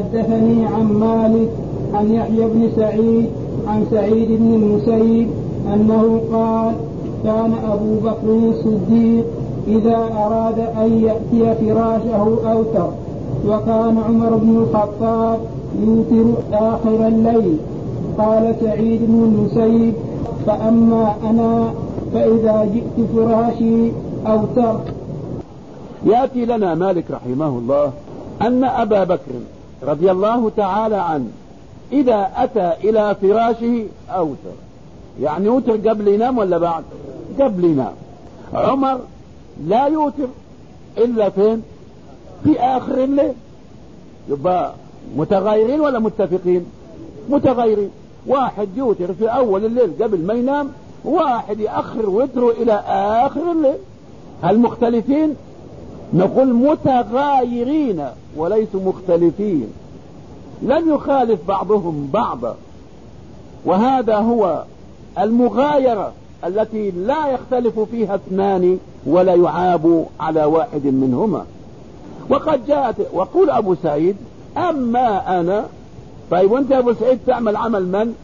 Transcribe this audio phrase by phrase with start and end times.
[0.00, 1.48] حدثني عن مالك
[1.94, 3.26] عن يحيى بن سعيد
[3.68, 5.28] عن سعيد بن المسيب
[5.74, 6.74] أنه قال
[7.24, 9.24] كان أبو بكر الصديق
[9.68, 12.90] إذا أراد أن يأتي فراشه أوتر
[13.46, 15.38] وكان عمر بن الخطاب
[15.86, 17.56] يوتر آخر الليل.
[18.18, 19.94] قال سعيد بن المسيب
[20.46, 21.70] فأما أنا
[22.14, 23.92] فإذا جئت فراشي
[24.26, 24.94] أوترت
[26.06, 27.90] يأتي لنا مالك رحمه الله
[28.42, 29.32] أن أبا بكر
[29.82, 31.30] رضي الله تعالى عنه.
[31.92, 34.56] إذا أتى إلى فراشه أوتر.
[35.20, 36.84] يعني يوتر قبل ينام ولا بعد؟
[37.40, 37.92] قبل ينام.
[38.54, 39.00] عمر
[39.66, 40.28] لا يوتر
[40.98, 41.62] إلا فين؟
[42.44, 43.32] في آخر الليل.
[44.28, 44.72] يبقى
[45.16, 46.66] متغيرين ولا متفقين؟
[47.28, 47.90] متغيرين.
[48.26, 50.68] واحد يوتر في أول الليل قبل ما ينام
[51.04, 52.72] واحد يأخر وتره إلى
[53.26, 53.78] آخر الليل.
[54.42, 55.36] هل مختلفين؟
[56.14, 58.04] نقول متغايرين
[58.36, 59.68] وليسوا مختلفين.
[60.62, 62.56] لم يخالف بعضهم بعضا
[63.64, 64.64] وهذا هو
[65.18, 66.12] المغايرة
[66.46, 71.44] التي لا يختلف فيها اثنان ولا يعاب على واحد منهما.
[72.30, 74.16] وقد جاءت وقول أبو سعيد
[74.56, 75.66] أما أنا
[76.30, 78.14] طيب وأنت يا أبو سعيد تعمل عمل من؟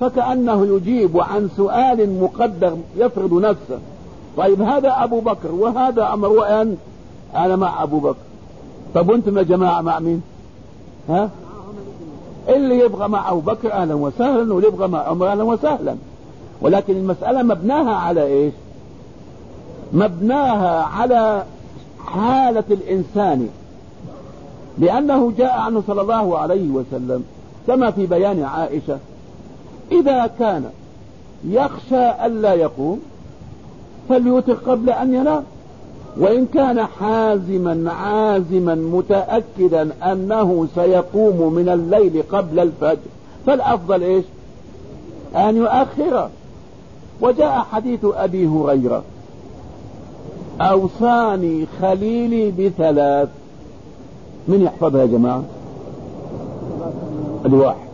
[0.00, 3.78] فكأنه يجيب عن سؤال مقدر يفرض نفسه.
[4.36, 6.76] طيب هذا أبو بكر وهذا عمر وأن
[7.34, 8.16] أنا مع أبو بكر.
[8.94, 10.22] طب وأنتم يا جماعة مع مين؟
[11.08, 11.30] ها؟
[12.48, 15.96] اللي يبغى مع أبو بكر أهلا وسهلا واللي يبغى مع عمر أهلا وسهلا.
[16.60, 18.52] ولكن المسألة مبناها على إيش؟
[19.92, 21.44] مبناها على
[22.06, 23.48] حالة الإنسان.
[24.78, 27.24] لأنه جاء عنه صلى الله عليه وسلم
[27.66, 28.98] كما في بيان عائشة
[29.92, 30.70] إذا كان
[31.44, 33.00] يخشى الا يقوم
[34.08, 35.44] فليوتر قبل أن ينام.
[36.18, 43.10] وإن كان حازما عازما متأكدا أنه سيقوم من الليل قبل الفجر
[43.46, 44.24] فالأفضل إيش؟
[45.36, 46.30] أن يؤخره.
[47.20, 49.02] وجاء حديث أبي هريرة
[50.60, 53.28] أوصاني خليلي بثلاث.
[54.48, 55.42] من يحفظها يا جماعة؟
[57.46, 57.86] الواحد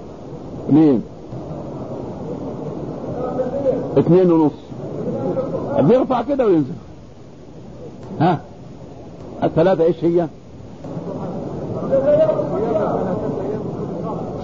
[0.69, 1.03] اثنين.
[3.99, 4.53] اثنين ونص.
[5.79, 6.73] بيرفع كده وينزل.
[8.23, 8.41] ها؟
[9.43, 10.27] الثلاثة إيش هي؟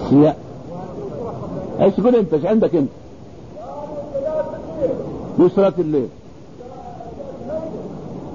[0.09, 0.33] صيام
[1.81, 2.89] إيش تقول أنت؟ إيش عندك أنت؟
[5.39, 6.07] يسرة الليل.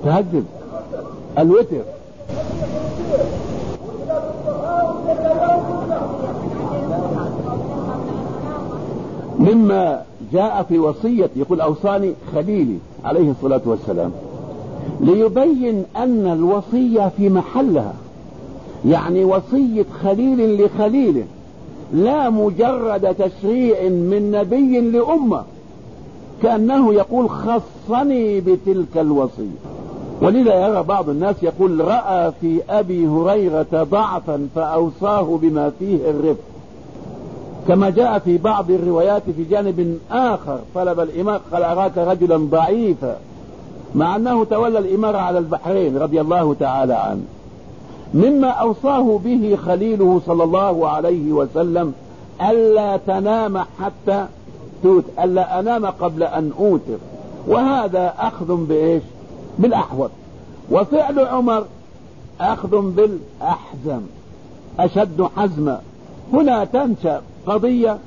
[0.05, 0.44] تهجد.
[1.38, 1.82] الوتر.
[9.38, 14.12] مما جاء في وصية يقول أوصاني خليلي عليه الصلاة والسلام.
[15.00, 17.94] ليبين أن الوصية في محلها.
[18.88, 21.25] يعني وصية خليل لخليله
[21.93, 25.43] لا مجرد تشريع من نبي لأمة.
[26.43, 29.59] كأنه يقول خصني بتلك الوصية.
[30.22, 36.44] ولذا يرى بعض الناس يقول رأى في أبي هريرة ضعفا فأوصاه بما فيه الرفق.
[37.69, 43.16] كما جاء في بعض الروايات في جانب آخر طلب الإمام قال أراك رجلا ضعيفا.
[43.94, 47.25] مع أنه تولى الإمارة على البحرين رضي الله تعالى عنه.
[48.15, 51.93] مما أوصاه به خليله صلى الله عليه وسلم
[52.50, 54.27] ألا تنام حتى
[54.82, 56.99] توت ألا أنام قبل أن أوتر.
[57.49, 59.03] وهذا أخذ بإيش؟
[59.59, 60.11] بالأحوط.
[60.71, 61.65] وفعل عمر
[62.41, 64.00] أخذ بالأحزم
[64.78, 65.81] أشد حزما
[66.32, 67.99] هنا تنشأ قضية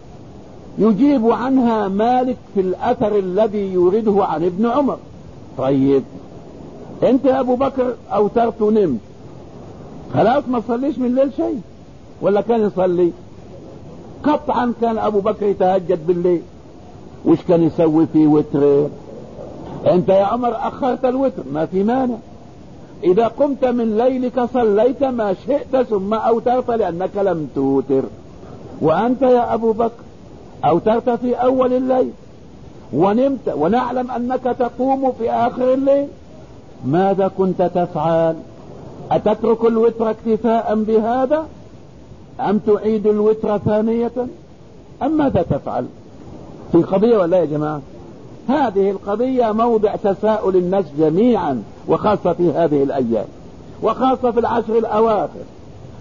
[0.78, 4.98] يجيب عنها مالك في الأثر الذي يورده عن ابن عمر.
[5.58, 6.04] طيب
[7.04, 9.00] انت يا ابو بكر اوترت ونمت
[10.14, 11.62] خلاص ما تصليش من الليل شيء
[12.22, 13.12] ولا كان يصلي؟
[14.24, 16.42] قطعا كان ابو بكر يتهجد بالليل
[17.26, 18.88] وش كان يسوي في وتر؟
[19.88, 22.16] انت يا عمر اخرت الوتر ما في مانع.
[23.04, 28.04] اذا قمت من ليلك صليت ما شئت ثم اوترت لانك لم توتر.
[28.82, 30.04] وانت يا ابو بكر
[30.66, 32.12] اوترت في اول الليل
[32.94, 36.08] ونمت ونعلم أنك تقوم في آخر الليل.
[36.86, 38.36] ماذا كنت تفعل؟
[39.12, 41.46] أتترك الوتر اكتفاء بهذا؟
[42.40, 44.12] أم تعيد الوتر ثانية؟
[45.04, 45.86] أم ماذا تفعل؟
[46.72, 47.82] في قضية ولا يا جماعة؟
[48.50, 53.26] هذه القضية موضع تساؤل الناس جميعا وخاصة في هذه الأيام
[53.84, 55.46] وخاصة في العشر الأواخر.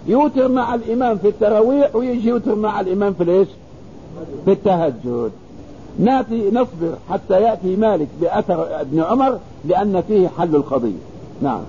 [0.07, 3.47] يوتر مع الإمام في التراويح ويجي يوتر مع الإمام في الإيش؟
[4.45, 5.31] في التهجد.
[5.99, 10.99] ناتي نصبر حتى يأتي مالك بأثر ابن عمر لأن فيه حل القضية.
[11.41, 11.61] نعم.